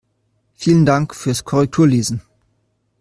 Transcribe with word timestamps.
Vielen 0.55 0.87
Dank 0.87 1.13
fürs 1.13 1.43
Korrekturlesen! 1.45 2.21